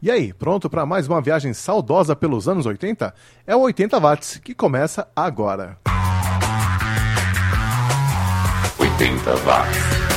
E 0.00 0.12
aí, 0.12 0.32
pronto 0.32 0.70
para 0.70 0.86
mais 0.86 1.08
uma 1.08 1.20
viagem 1.20 1.52
saudosa 1.52 2.14
pelos 2.14 2.48
anos 2.48 2.66
80? 2.66 3.12
É 3.44 3.56
o 3.56 3.60
80 3.62 3.98
watts 3.98 4.36
que 4.38 4.54
começa 4.54 5.08
agora. 5.16 5.76
80 8.78 9.36
watts. 9.44 10.07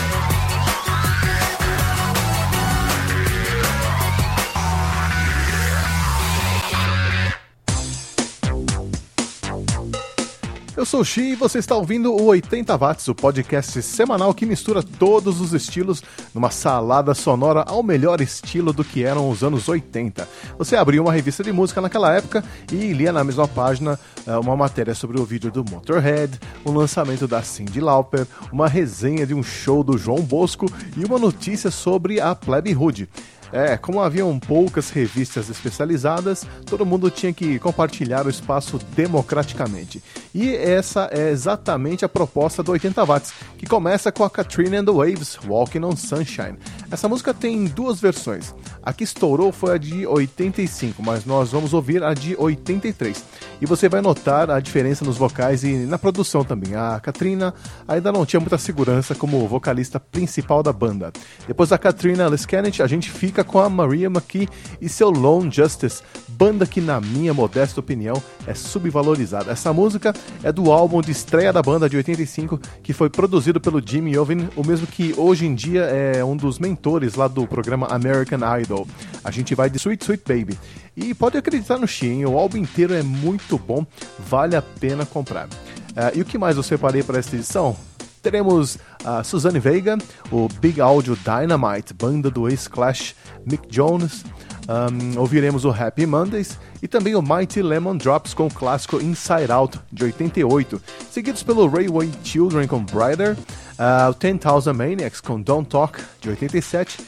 Eu 10.81 10.85
sou 10.85 11.01
o 11.01 11.05
Xi 11.05 11.33
e 11.33 11.35
você 11.35 11.59
está 11.59 11.75
ouvindo 11.75 12.11
o 12.11 12.25
80 12.25 12.75
Watts, 12.75 13.07
o 13.07 13.13
podcast 13.13 13.83
semanal 13.83 14.33
que 14.33 14.47
mistura 14.47 14.81
todos 14.81 15.39
os 15.39 15.53
estilos 15.53 16.01
numa 16.33 16.49
salada 16.49 17.13
sonora 17.13 17.63
ao 17.67 17.83
melhor 17.83 18.19
estilo 18.19 18.73
do 18.73 18.83
que 18.83 19.03
eram 19.03 19.29
os 19.29 19.43
anos 19.43 19.69
80. 19.69 20.27
Você 20.57 20.75
abriu 20.75 21.03
uma 21.03 21.13
revista 21.13 21.43
de 21.43 21.51
música 21.51 21.81
naquela 21.81 22.11
época 22.11 22.43
e 22.71 22.93
lia 22.93 23.11
na 23.11 23.23
mesma 23.23 23.47
página 23.47 23.99
eh, 24.25 24.35
uma 24.37 24.57
matéria 24.57 24.95
sobre 24.95 25.21
o 25.21 25.23
vídeo 25.23 25.51
do 25.51 25.63
Motorhead, 25.63 26.39
o 26.65 26.71
lançamento 26.71 27.27
da 27.27 27.43
Cyndi 27.43 27.79
Lauper, 27.79 28.25
uma 28.51 28.67
resenha 28.67 29.27
de 29.27 29.35
um 29.35 29.43
show 29.43 29.83
do 29.83 29.99
João 29.99 30.23
Bosco 30.23 30.65
e 30.97 31.05
uma 31.05 31.19
notícia 31.19 31.69
sobre 31.69 32.19
a 32.19 32.33
Plebe 32.33 32.75
Hood. 32.75 33.07
É, 33.51 33.77
como 33.77 34.01
haviam 34.01 34.37
poucas 34.39 34.89
revistas 34.89 35.49
especializadas, 35.49 36.45
todo 36.65 36.85
mundo 36.85 37.11
tinha 37.11 37.33
que 37.33 37.59
compartilhar 37.59 38.25
o 38.25 38.29
espaço 38.29 38.79
democraticamente. 38.95 40.01
E 40.33 40.55
essa 40.55 41.09
é 41.11 41.29
exatamente 41.29 42.05
a 42.05 42.09
proposta 42.09 42.63
do 42.63 42.71
80 42.71 43.03
Watts, 43.05 43.33
que 43.57 43.65
começa 43.65 44.11
com 44.11 44.23
a 44.23 44.29
Katrina 44.29 44.79
and 44.79 44.85
the 44.85 44.91
Waves, 44.91 45.37
Walking 45.45 45.83
on 45.83 45.95
Sunshine. 45.95 46.57
Essa 46.89 47.09
música 47.09 47.33
tem 47.33 47.65
duas 47.65 47.99
versões. 47.99 48.53
A 48.81 48.93
que 48.93 49.03
estourou 49.03 49.51
foi 49.51 49.75
a 49.75 49.77
de 49.77 50.07
85, 50.07 51.03
mas 51.03 51.25
nós 51.25 51.51
vamos 51.51 51.73
ouvir 51.73 52.03
a 52.03 52.13
de 52.13 52.35
83. 52.37 53.23
E 53.61 53.65
você 53.67 53.87
vai 53.87 54.01
notar 54.01 54.49
a 54.49 54.59
diferença 54.59 55.05
nos 55.05 55.17
vocais 55.17 55.63
e 55.63 55.85
na 55.85 55.99
produção 55.99 56.43
também. 56.43 56.73
A 56.73 56.99
Katrina 56.99 57.53
ainda 57.87 58.11
não 58.11 58.25
tinha 58.25 58.39
muita 58.39 58.57
segurança 58.57 59.13
como 59.13 59.47
vocalista 59.47 59.99
principal 59.99 60.63
da 60.63 60.73
banda. 60.73 61.11
Depois 61.47 61.69
da 61.69 61.77
Katrina 61.77 62.27
Lescanet, 62.27 62.81
a 62.81 62.87
gente 62.87 63.11
fica 63.11 63.43
com 63.43 63.59
a 63.59 63.69
Maria 63.69 64.07
McKee 64.07 64.49
e 64.81 64.89
seu 64.89 65.11
Lone 65.11 65.51
Justice, 65.51 66.01
banda 66.27 66.65
que, 66.65 66.81
na 66.81 66.99
minha 66.99 67.35
modesta 67.35 67.79
opinião, 67.79 68.21
é 68.47 68.55
subvalorizada. 68.55 69.51
Essa 69.51 69.71
música 69.71 70.11
é 70.43 70.51
do 70.51 70.71
álbum 70.71 70.99
de 70.99 71.11
estreia 71.11 71.53
da 71.53 71.61
banda 71.61 71.87
de 71.87 71.97
85, 71.97 72.59
que 72.81 72.93
foi 72.93 73.11
produzido 73.11 73.61
pelo 73.61 73.79
Jimmy 73.85 74.13
Iovine, 74.13 74.49
o 74.55 74.65
mesmo 74.65 74.87
que 74.87 75.13
hoje 75.15 75.45
em 75.45 75.53
dia 75.53 75.83
é 75.83 76.23
um 76.23 76.35
dos 76.35 76.57
mentores 76.57 77.13
lá 77.13 77.27
do 77.27 77.45
programa 77.45 77.85
American 77.91 78.39
Idol. 78.59 78.87
A 79.23 79.29
gente 79.29 79.53
vai 79.53 79.69
de 79.69 79.77
Sweet 79.77 80.03
Sweet 80.03 80.23
Baby. 80.27 80.57
E 80.95 81.13
pode 81.13 81.37
acreditar 81.37 81.77
no 81.77 81.87
Shein, 81.87 82.25
o 82.25 82.37
álbum 82.37 82.57
inteiro 82.57 82.93
é 82.93 83.01
muito 83.01 83.57
bom, 83.57 83.85
vale 84.19 84.55
a 84.55 84.61
pena 84.61 85.05
comprar. 85.05 85.47
Uh, 85.47 86.15
e 86.15 86.21
o 86.21 86.25
que 86.25 86.37
mais 86.37 86.57
eu 86.57 86.63
separei 86.63 87.01
para 87.01 87.19
esta 87.19 87.35
edição? 87.35 87.75
Teremos 88.21 88.77
a 89.03 89.23
Suzanne 89.23 89.59
Vega, 89.59 89.97
o 90.31 90.47
Big 90.59 90.79
Audio 90.79 91.17
Dynamite, 91.17 91.93
banda 91.93 92.29
do 92.29 92.47
ex-Clash 92.47 93.15
Mick 93.45 93.67
Jones. 93.67 94.23
Um, 94.69 95.19
ouviremos 95.19 95.65
o 95.65 95.71
Happy 95.71 96.05
Mondays 96.05 96.57
e 96.83 96.87
também 96.87 97.15
o 97.15 97.21
Mighty 97.21 97.63
Lemon 97.63 97.97
Drops 97.97 98.33
com 98.33 98.45
o 98.45 98.53
clássico 98.53 99.01
Inside 99.01 99.51
Out 99.51 99.79
de 99.91 100.03
88, 100.03 100.79
seguidos 101.09 101.41
pelo 101.41 101.67
Railway 101.67 102.11
Children 102.23 102.67
com 102.67 102.83
Brighter, 102.83 103.35
uh, 103.79 104.11
o 104.11 104.13
10,000 104.13 104.73
Maniacs 104.73 105.19
com 105.19 105.41
Don't 105.41 105.67
Talk 105.67 105.99
de 106.21 106.29
87 106.29 106.99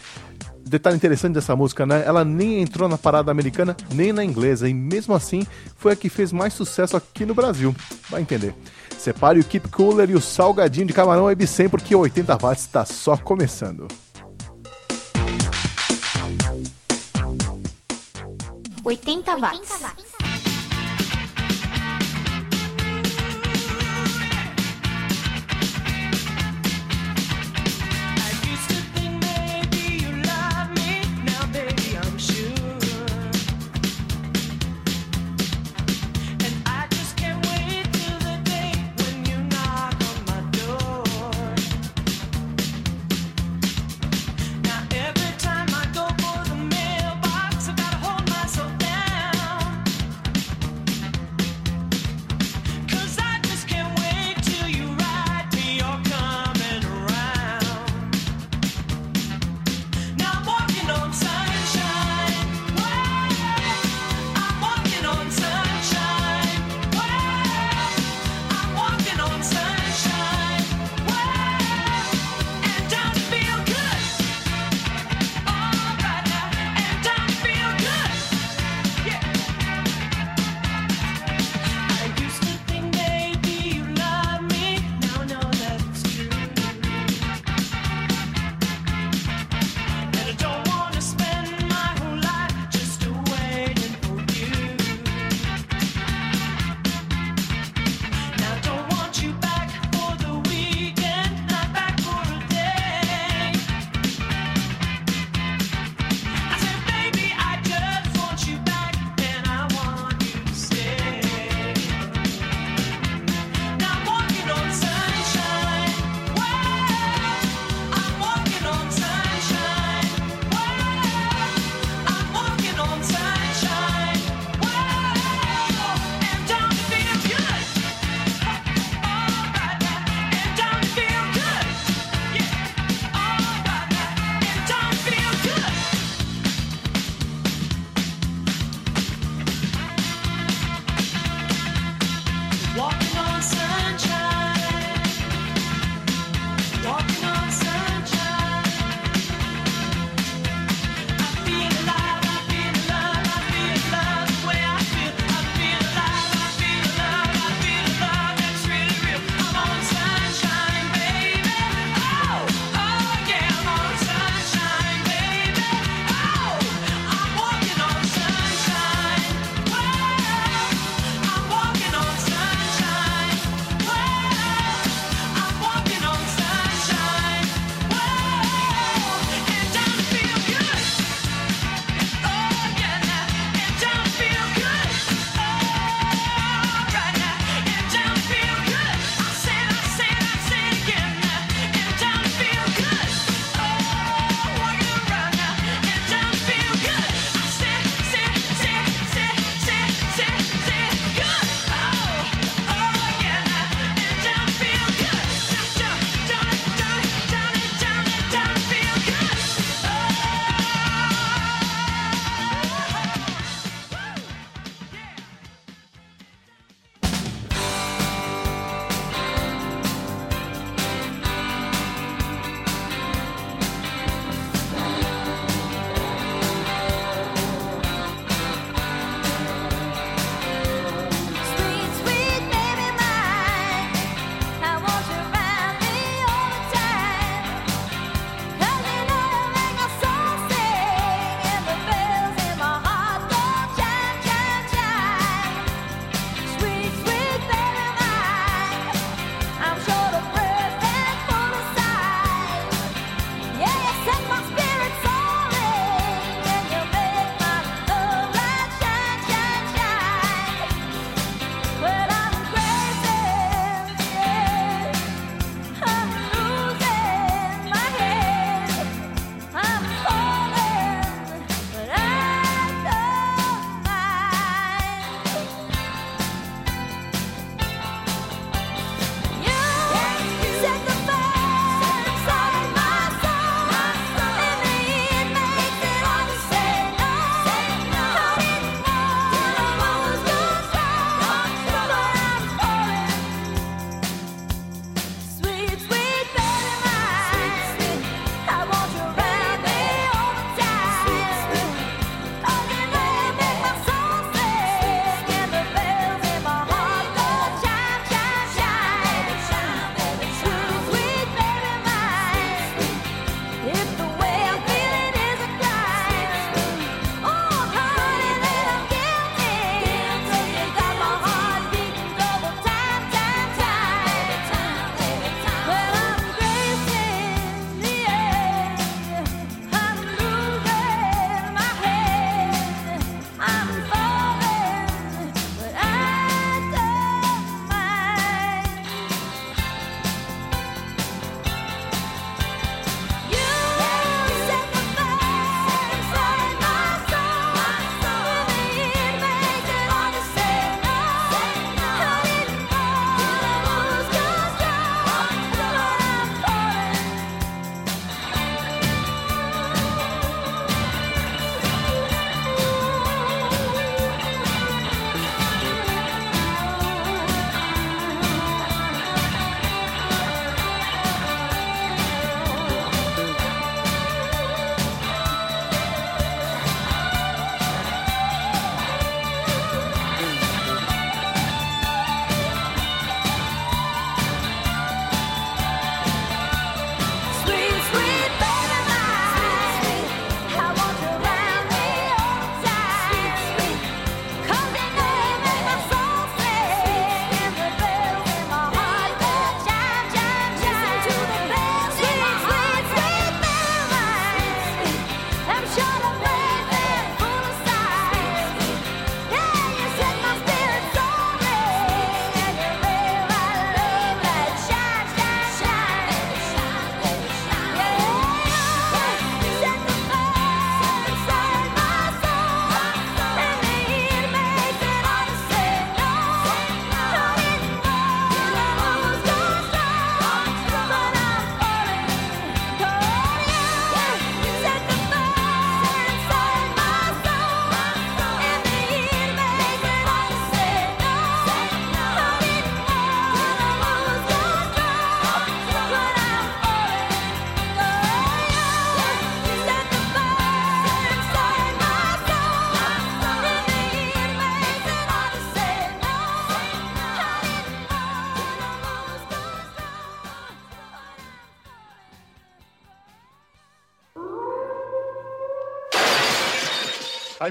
detalhe 0.73 0.95
interessante 0.95 1.33
dessa 1.33 1.55
música, 1.55 1.85
né? 1.85 2.03
Ela 2.05 2.25
nem 2.25 2.61
entrou 2.61 2.89
na 2.89 2.97
parada 2.97 3.31
americana 3.31 3.77
nem 3.93 4.11
na 4.11 4.23
inglesa, 4.23 4.67
e 4.67 4.73
mesmo 4.73 5.13
assim 5.13 5.45
foi 5.77 5.93
a 5.93 5.95
que 5.95 6.09
fez 6.09 6.31
mais 6.31 6.53
sucesso 6.53 6.97
aqui 6.97 7.25
no 7.25 7.35
Brasil. 7.35 7.75
Vai 8.09 8.21
entender. 8.21 8.55
Separe 8.97 9.39
o 9.39 9.43
Keep 9.43 9.69
Cooler 9.69 10.09
e 10.09 10.15
o 10.15 10.21
salgadinho 10.21 10.87
de 10.87 10.93
camarão 10.93 11.25
Web 11.25 11.45
100 11.45 11.69
porque 11.69 11.95
o 11.95 11.99
80 11.99 12.37
watts 12.37 12.63
está 12.63 12.85
só 12.85 13.15
começando. 13.15 13.87
80 18.83 19.37
watts. 19.37 20.12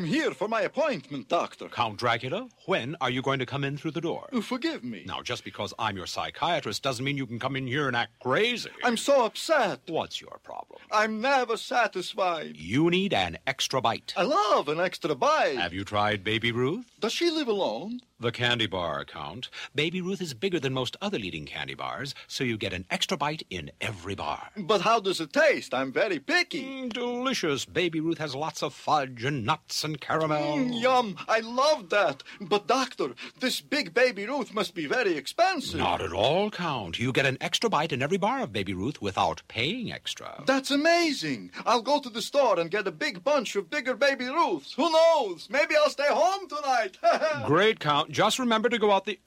I'm 0.03 0.09
here 0.09 0.33
for 0.33 0.49
my 0.49 0.63
appointment, 0.63 1.29
Doctor. 1.29 1.69
Count 1.69 1.97
Dracula, 1.97 2.49
when 2.67 2.97
are 3.01 3.09
you 3.09 3.23
going 3.23 3.39
to 3.39 3.47
come 3.47 3.63
in 3.63 3.77
through 3.77 3.93
the 3.93 4.01
door? 4.01 4.29
Oh, 4.33 4.41
Forgive 4.43 4.83
me. 4.83 5.05
Now, 5.07 5.23
just 5.23 5.45
because 5.45 5.73
I'm 5.79 5.97
your 5.97 6.09
psychiatrist 6.09 6.83
doesn't 6.83 7.05
mean 7.05 7.17
you 7.17 7.25
can 7.25 7.39
come 7.39 7.55
in 7.55 7.69
here 7.69 7.87
and 7.87 7.95
act 7.95 8.19
crazy. 8.19 8.71
I'm 8.83 8.97
so 8.97 9.25
upset. 9.25 9.79
What's 9.87 10.21
your 10.21 10.41
problem? 10.43 10.81
I'm 10.91 11.21
never 11.21 11.57
satisfied. 11.57 12.57
You 12.57 12.91
need 12.91 13.15
an 13.15 13.39
extra 13.47 13.81
bite. 13.81 14.13
I 14.17 14.25
love 14.25 14.69
an 14.69 14.81
extra 14.81 15.15
bite. 15.15 15.57
Have 15.57 15.73
you 15.73 15.85
tried 15.85 16.25
Baby 16.25 16.51
Ruth? 16.51 16.91
Does 16.99 17.13
she 17.13 17.31
live 17.31 17.47
alone? 17.47 18.01
The 18.23 18.31
candy 18.31 18.69
bar 18.69 19.01
account. 19.01 19.51
Baby 19.75 20.01
Ruth 20.01 20.23
is 20.23 20.33
bigger 20.33 20.61
than 20.61 20.73
most 20.73 20.97
other 21.03 21.19
leading 21.19 21.45
candy 21.45 21.75
bars, 21.75 22.15
so 22.29 22.45
you 22.45 22.57
get 22.57 22.73
an 22.73 22.85
extra 22.89 23.17
bite 23.17 23.43
in 23.51 23.73
every 23.81 24.15
bar. 24.15 24.51
But 24.57 24.83
how 24.83 25.01
does 25.01 25.21
it 25.21 25.33
taste? 25.33 25.75
I'm 25.75 25.91
very 25.91 26.21
picky. 26.21 26.63
Mm, 26.63 26.93
delicious. 26.93 27.65
Baby 27.65 27.99
Ruth 27.99 28.19
has 28.19 28.37
lots 28.37 28.63
of 28.63 28.75
fudge 28.75 29.25
and 29.25 29.45
nuts 29.45 29.83
and 29.83 30.01
caramel. 30.01 30.59
Mm, 30.59 30.81
yum. 30.81 31.17
I 31.27 31.41
love 31.41 31.91
that. 31.91 32.23
But, 32.41 32.69
Doctor, 32.69 33.09
this 33.41 33.61
big 33.61 33.93
baby 33.93 34.25
Ruth 34.25 34.55
must 34.55 34.77
be 34.77 34.87
very 34.87 35.17
expensive. 35.17 35.81
Not 35.81 36.01
at 36.01 36.13
all, 36.13 36.49
Count. 36.53 37.01
You 37.01 37.11
get 37.13 37.27
an 37.27 37.39
extra 37.41 37.69
bite 37.69 37.91
in 37.91 38.03
every 38.05 38.19
bar 38.19 38.43
of 38.43 38.53
Baby 38.53 38.73
Ruth 38.73 39.03
without 39.03 39.43
paying 39.49 39.93
extra. 39.93 40.45
That's 40.47 40.71
amazing. 40.71 41.51
I'll 41.67 41.83
go 41.83 41.99
to 41.99 42.09
the 42.09 42.23
store 42.23 42.61
and 42.61 42.71
get 42.71 42.87
a 42.87 42.93
big 42.93 43.25
bunch 43.25 43.57
of 43.57 43.69
bigger 43.69 43.95
baby 43.97 44.27
Ruths. 44.27 44.75
Who 44.75 44.93
knows? 44.93 45.49
Maybe 45.51 45.75
I'll 45.75 45.91
stay 45.91 46.07
home 46.09 46.49
tonight. 46.49 46.99
Great, 47.47 47.81
Count. 47.81 48.12
Just 48.13 48.39
remember 48.39 48.69
to 48.69 48.79
go 48.79 48.93
out 48.93 49.07
the. 49.07 49.19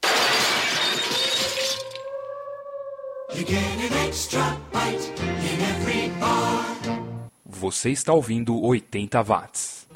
Você 7.47 7.89
está 7.89 8.13
ouvindo 8.13 8.61
80 8.63 9.23
watts. 9.23 9.87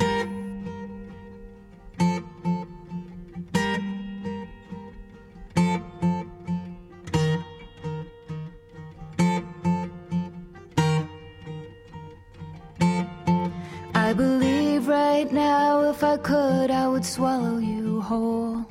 I 13.94 14.14
believe 14.14 14.88
right 14.88 15.32
now 15.32 15.92
if 15.92 16.04
I 16.04 16.18
could, 16.18 16.72
I 16.72 16.88
would 16.88 17.06
swallow 17.06 17.60
you 17.60 18.02
whole. 18.02 18.66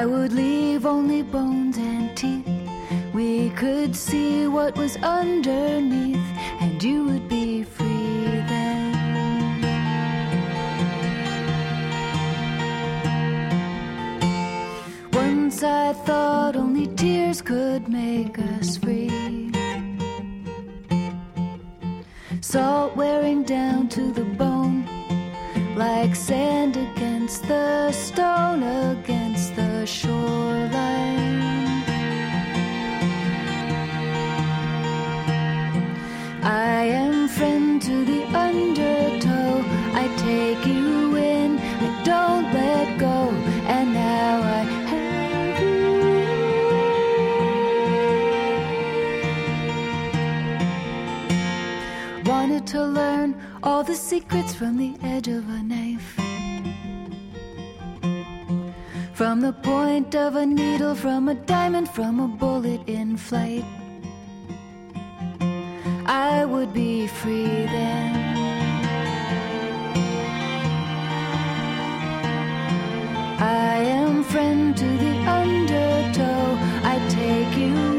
I 0.00 0.06
would 0.06 0.32
leave 0.32 0.86
only 0.86 1.20
bones 1.20 1.76
and 1.76 2.16
teeth. 2.16 2.48
We 3.12 3.50
could 3.50 3.94
see 3.94 4.46
what 4.46 4.74
was 4.78 4.96
underneath, 5.02 6.26
and 6.58 6.82
you 6.82 7.04
would 7.04 7.28
be 7.28 7.64
free 7.64 8.40
then. 8.48 8.94
Once 15.12 15.62
I 15.62 15.92
thought 15.92 16.56
only 16.56 16.86
tears 16.86 17.42
could 17.42 17.86
make 17.86 18.38
us 18.38 18.78
free. 18.78 19.52
Salt 22.40 22.96
wearing 22.96 23.42
down 23.42 23.90
to 23.90 24.10
the 24.12 24.24
bone, 24.24 24.59
like 25.80 26.14
sand 26.14 26.76
against 26.76 27.48
the 27.48 27.90
stone 27.90 28.62
against 28.62 29.56
the 29.56 29.86
shoreline. 29.86 31.82
I 36.42 36.84
am 37.02 37.28
friend 37.28 37.80
to 37.80 38.04
the 38.04 38.20
undertow. 38.36 38.99
Secrets 54.30 54.54
from 54.54 54.76
the 54.76 54.94
edge 55.02 55.26
of 55.28 55.48
a 55.48 55.62
knife. 55.62 56.14
From 59.12 59.40
the 59.40 59.52
point 59.52 60.14
of 60.14 60.36
a 60.36 60.46
needle, 60.46 60.94
from 60.94 61.28
a 61.28 61.34
diamond, 61.34 61.88
from 61.88 62.20
a 62.20 62.28
bullet 62.28 62.80
in 62.86 63.16
flight. 63.16 63.64
I 66.06 66.44
would 66.44 66.72
be 66.72 67.08
free 67.08 67.66
then. 67.76 68.36
I 73.40 73.78
am 73.98 74.22
friend 74.22 74.76
to 74.76 74.88
the 75.04 75.14
undertow. 75.40 76.58
I 76.84 76.96
take 77.08 77.56
you 77.58 77.89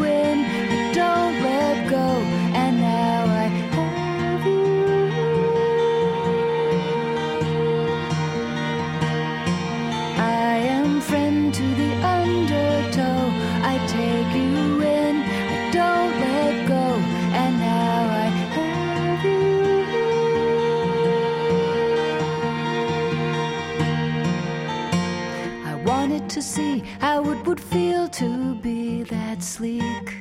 see 26.42 26.80
how 27.00 27.24
it 27.32 27.46
would 27.46 27.60
feel 27.60 28.08
to 28.10 28.56
be 28.56 29.04
that 29.04 29.44
sleek. 29.44 30.16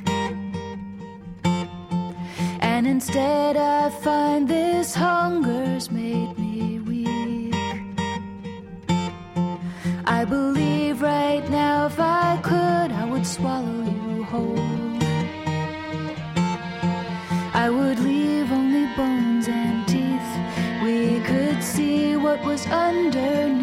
And 2.60 2.86
instead, 2.86 3.56
I 3.56 3.90
find 3.90 4.46
this 4.48 4.94
hunger's 4.94 5.90
made 5.90 6.38
me 6.38 6.78
weak. 6.80 7.54
I 10.04 10.24
believe 10.24 11.02
right 11.02 11.48
now, 11.50 11.86
if 11.86 11.98
I 11.98 12.38
could, 12.42 12.92
I 12.92 13.04
would 13.04 13.26
swallow 13.26 13.82
you 13.84 14.24
whole. 14.24 14.58
I 17.54 17.68
would 17.68 17.98
leave 17.98 18.50
only 18.52 18.86
bones 18.96 19.48
and 19.48 19.86
teeth. 19.86 20.30
We 20.82 21.20
could 21.20 21.62
see 21.62 22.16
what 22.16 22.42
was 22.44 22.66
underneath, 22.66 23.59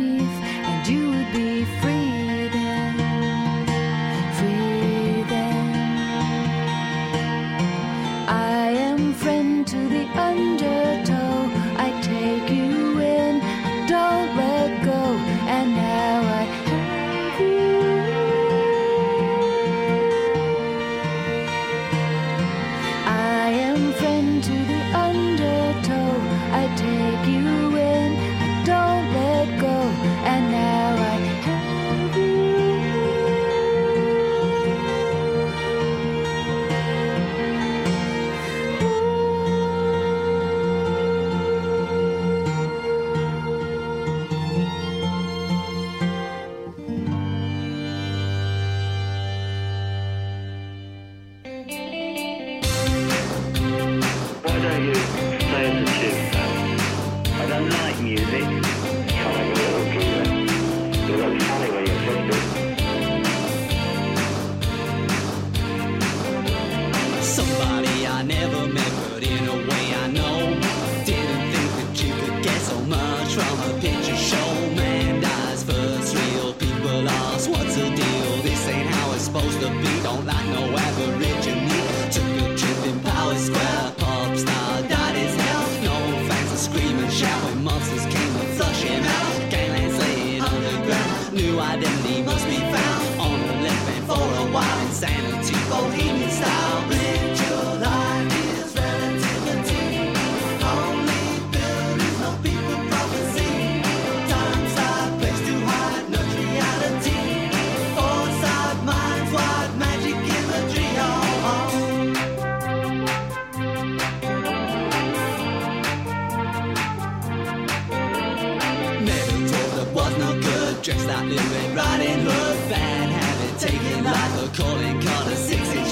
like 121.07 121.25
Little 121.29 121.51
Red 121.53 121.75
Riding 121.75 122.19
Hood, 122.27 122.57
fan 122.69 123.09
habit, 123.09 123.59
taken 123.59 124.03
life, 124.03 124.43
a 124.43 124.61
calling 124.61 125.01
card, 125.01 125.31
a 125.31 125.35
six 125.35 125.61
inch 125.73 125.86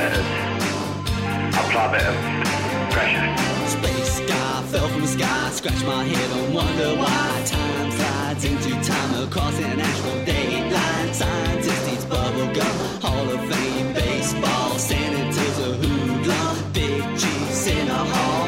better. 0.00 0.24
Apply 1.60 1.86
better 1.94 2.14
pressure. 2.94 3.26
Space 3.76 4.20
guy 4.30 4.62
fell 4.72 4.88
from 4.88 5.02
the 5.02 5.12
sky, 5.18 5.50
scratch 5.58 5.82
my 5.84 6.02
head 6.12 6.30
and 6.38 6.54
wonder 6.54 6.90
why. 7.02 7.26
Time 7.54 7.90
slides 7.98 8.44
into 8.50 8.72
time 8.92 9.12
across 9.24 9.56
an 9.58 9.78
actual 9.88 10.18
dateline. 10.30 11.10
Scientist 11.20 11.84
eats 11.92 12.06
bubblegum, 12.12 12.76
Hall 13.04 13.26
of 13.34 13.40
Fame 13.50 13.92
baseball, 13.92 14.70
senators 14.90 15.58
a 15.68 15.70
hoodlum, 15.82 16.56
big 16.72 17.02
chiefs 17.20 17.66
in 17.66 17.86
a 17.88 18.02
hall. 18.12 18.39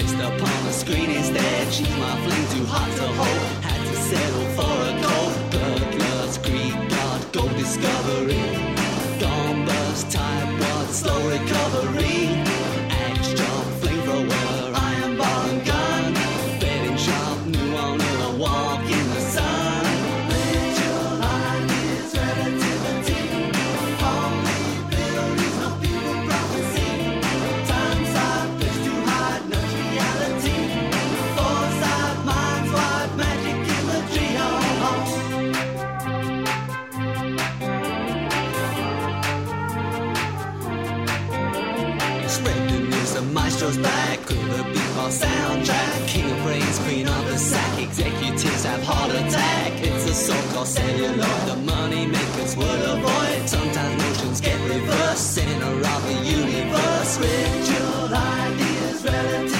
Placed 0.00 0.14
upon 0.14 0.64
the 0.64 0.72
screen 0.72 1.10
instead. 1.10 1.70
She's 1.70 1.96
my 1.98 2.16
flame 2.24 2.48
too 2.54 2.64
hot 2.64 2.90
to 2.96 3.06
hold. 3.20 3.62
Had 3.62 3.86
to 3.86 3.96
settle 4.08 4.46
for 4.56 4.76
a 4.88 4.94
gold 5.04 5.50
blood, 5.50 5.82
blood's 5.94 6.38
Greek 6.38 6.72
god, 6.88 7.32
gold 7.34 7.54
discovery. 7.58 8.40
Dawn 9.20 9.66
burst, 9.66 10.10
tide 10.10 10.56
blood, 10.56 10.88
slow 10.88 11.20
recovery. 11.28 11.89
so-called 50.20 50.66
celluloid 50.66 51.42
The 51.48 51.56
money 51.56 52.06
makers 52.06 52.54
would 52.56 52.80
avoid. 52.94 53.48
Sometimes 53.48 54.02
notions 54.02 54.40
get 54.40 54.60
reversed. 54.68 55.34
Center 55.34 55.74
of 55.92 56.00
the 56.08 56.16
universe 56.24 57.18
Ritual 57.18 58.14
ideas 58.14 59.04
relative. 59.04 59.59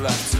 left. 0.00 0.37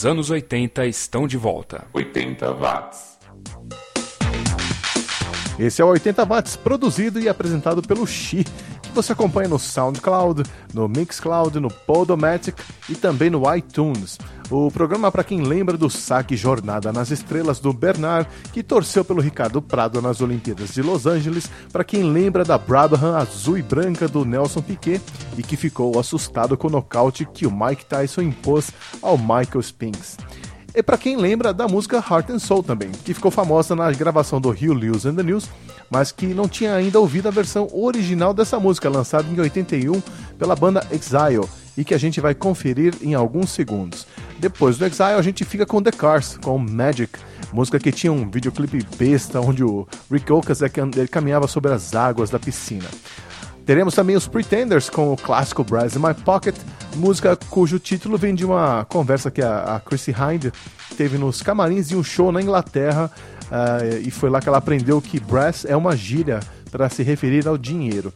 Os 0.00 0.06
anos 0.06 0.30
80 0.30 0.86
estão 0.86 1.26
de 1.26 1.36
volta. 1.36 1.84
80 1.92 2.54
watts. 2.54 3.18
Esse 5.58 5.82
é 5.82 5.84
o 5.84 5.88
80 5.88 6.24
watts 6.24 6.56
produzido 6.56 7.20
e 7.20 7.28
apresentado 7.28 7.82
pelo 7.82 8.06
Xi, 8.06 8.46
você 8.94 9.12
acompanha 9.12 9.48
no 9.48 9.58
SoundCloud, 9.58 10.42
no 10.72 10.88
Mixcloud, 10.88 11.58
no 11.60 11.70
Podomatic 11.70 12.56
e 12.88 12.94
também 12.94 13.30
no 13.30 13.42
iTunes. 13.54 14.18
O 14.50 14.68
programa 14.70 15.12
para 15.12 15.22
quem 15.22 15.42
lembra 15.42 15.76
do 15.76 15.88
saque 15.88 16.36
Jornada 16.36 16.92
nas 16.92 17.10
Estrelas 17.10 17.60
do 17.60 17.72
Bernard, 17.72 18.28
que 18.52 18.64
torceu 18.64 19.04
pelo 19.04 19.20
Ricardo 19.20 19.62
Prado 19.62 20.02
nas 20.02 20.20
Olimpíadas 20.20 20.74
de 20.74 20.82
Los 20.82 21.06
Angeles, 21.06 21.48
para 21.72 21.84
quem 21.84 22.02
lembra 22.02 22.44
da 22.44 22.58
Brabham 22.58 23.16
azul 23.16 23.56
e 23.56 23.62
branca 23.62 24.08
do 24.08 24.24
Nelson 24.24 24.60
Piquet 24.60 25.00
e 25.38 25.42
que 25.42 25.56
ficou 25.56 25.98
assustado 26.00 26.56
com 26.56 26.66
o 26.66 26.70
nocaute 26.70 27.24
que 27.24 27.46
o 27.46 27.50
Mike 27.50 27.86
Tyson 27.86 28.22
impôs 28.22 28.72
ao 29.00 29.16
Michael 29.16 29.60
Spinks. 29.60 30.16
E 30.74 30.82
para 30.82 30.98
quem 30.98 31.16
lembra 31.16 31.52
da 31.52 31.66
música 31.66 31.96
Heart 31.96 32.30
and 32.30 32.38
Soul 32.38 32.62
também, 32.62 32.90
que 33.04 33.12
ficou 33.12 33.30
famosa 33.30 33.74
na 33.74 33.90
gravação 33.90 34.40
do 34.40 34.50
Hugh 34.50 34.72
Lewis 34.72 35.04
and 35.04 35.14
the 35.16 35.22
News, 35.22 35.48
mas 35.90 36.12
que 36.12 36.26
não 36.26 36.48
tinha 36.48 36.74
ainda 36.74 37.00
ouvido 37.00 37.26
a 37.26 37.30
versão 37.30 37.68
original 37.72 38.32
dessa 38.32 38.58
música, 38.60 38.88
lançada 38.88 39.26
em 39.28 39.40
81 39.40 40.00
pela 40.38 40.54
banda 40.54 40.86
Exile, 40.92 41.48
e 41.76 41.84
que 41.84 41.94
a 41.94 41.98
gente 41.98 42.20
vai 42.20 42.34
conferir 42.34 42.94
em 43.02 43.14
alguns 43.14 43.50
segundos. 43.50 44.06
Depois 44.38 44.78
do 44.78 44.86
Exile, 44.86 45.18
a 45.18 45.22
gente 45.22 45.44
fica 45.44 45.66
com 45.66 45.82
The 45.82 45.90
Cars, 45.90 46.38
com 46.38 46.56
Magic, 46.56 47.18
música 47.52 47.78
que 47.78 47.90
tinha 47.90 48.12
um 48.12 48.30
videoclipe 48.30 48.86
besta 48.96 49.40
onde 49.40 49.64
o 49.64 49.88
Rick 50.10 50.32
Ocas 50.32 50.60
ele 50.62 51.08
caminhava 51.08 51.48
sobre 51.48 51.72
as 51.72 51.94
águas 51.94 52.30
da 52.30 52.38
piscina. 52.38 52.88
Teremos 53.70 53.94
também 53.94 54.16
os 54.16 54.26
Pretenders 54.26 54.90
com 54.90 55.12
o 55.12 55.16
clássico 55.16 55.62
Brass 55.62 55.94
in 55.94 56.00
My 56.00 56.12
Pocket, 56.12 56.56
música 56.96 57.36
cujo 57.36 57.78
título 57.78 58.18
vem 58.18 58.34
de 58.34 58.44
uma 58.44 58.84
conversa 58.86 59.30
que 59.30 59.40
a, 59.40 59.76
a 59.76 59.78
Chrissy 59.78 60.10
Hind 60.10 60.52
teve 60.96 61.16
nos 61.16 61.40
camarins 61.40 61.86
de 61.86 61.94
um 61.94 62.02
show 62.02 62.32
na 62.32 62.42
Inglaterra 62.42 63.08
uh, 63.44 63.96
e 64.04 64.10
foi 64.10 64.28
lá 64.28 64.40
que 64.40 64.48
ela 64.48 64.58
aprendeu 64.58 65.00
que 65.00 65.20
brass 65.20 65.64
é 65.64 65.76
uma 65.76 65.96
gíria 65.96 66.40
para 66.68 66.88
se 66.88 67.04
referir 67.04 67.46
ao 67.46 67.56
dinheiro. 67.56 68.12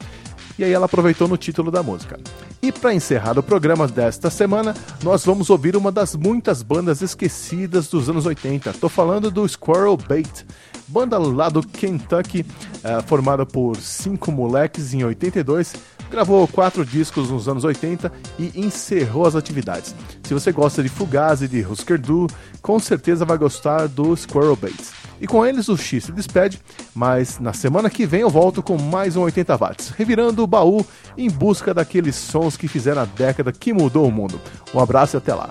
E 0.59 0.64
aí 0.64 0.72
ela 0.72 0.86
aproveitou 0.86 1.28
no 1.28 1.36
título 1.36 1.70
da 1.70 1.84
música. 1.84 2.18
E 2.61 2.72
para 2.72 2.92
encerrar 2.92 3.38
o 3.38 3.42
programa 3.42 3.86
desta 3.86 4.30
semana, 4.30 4.74
nós 5.05 5.24
vamos 5.24 5.50
ouvir 5.50 5.76
uma 5.76 5.92
das 5.92 6.16
muitas 6.16 6.64
bandas 6.64 7.00
esquecidas 7.00 7.86
dos 7.86 8.11
anos 8.11 8.26
80. 8.26 8.70
Estou 8.70 8.90
falando 8.90 9.30
do 9.30 9.46
Squirrel 9.48 9.96
Bait, 9.96 10.44
banda 10.89 11.18
lá 11.18 11.49
do 11.49 11.62
Kentucky, 11.62 12.41
uh, 12.41 13.03
formada 13.07 13.45
por 13.45 13.76
cinco 13.76 14.30
moleques 14.30 14.95
em 14.95 15.05
82, 15.05 15.74
gravou 16.11 16.47
quatro 16.47 16.85
discos 16.85 17.30
nos 17.30 17.49
anos 17.49 17.64
80 17.64 18.12
e 18.39 18.53
encerrou 18.55 19.26
as 19.26 19.35
atividades. 19.35 19.95
Se 20.22 20.32
você 20.32 20.53
gosta 20.53 20.82
de 20.82 20.89
Fugazi 20.89 21.47
e 21.47 21.49
de 21.49 21.61
Husker 21.61 22.01
Du, 22.01 22.26
com 22.62 22.78
certeza 22.78 23.24
vai 23.24 23.37
gostar 23.37 23.89
do 23.89 24.16
Squirrel 24.16 24.57
Bait. 24.57 24.80
E 25.20 25.26
com 25.26 25.45
eles 25.45 25.68
o 25.68 25.76
X 25.76 26.05
se 26.05 26.12
despede, 26.12 26.61
mas 26.95 27.39
na 27.39 27.53
semana 27.53 27.89
que 27.89 28.07
vem 28.07 28.20
eu 28.20 28.30
volto 28.30 28.62
com 28.62 28.76
mais 28.76 29.16
um 29.16 29.22
80 29.22 29.57
watts, 29.57 29.89
revirando 29.91 30.43
o 30.43 30.47
baú 30.47 30.85
em 31.16 31.30
busca 31.30 31.72
daqueles 31.72 32.16
sons 32.16 32.57
que 32.57 32.68
fizeram 32.68 33.03
a 33.03 33.07
década 33.07 33.53
que 33.53 33.72
mudou 33.72 34.07
o 34.07 34.12
mundo. 34.12 34.41
Um 34.74 34.80
abraço 34.80 35.16
e 35.16 35.18
até 35.18 35.35
lá. 35.35 35.51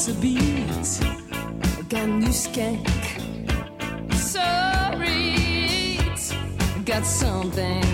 miss 0.00 0.08
a 0.08 0.20
beat. 0.20 1.00
Got 1.88 2.08
new 2.08 2.32
skank. 2.32 2.86
Sorry, 4.14 5.98
got 6.84 7.04
something. 7.04 7.89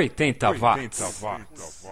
80 0.00 0.58
watts. 0.60 1.02
80 1.20 1.24
watts. 1.24 1.86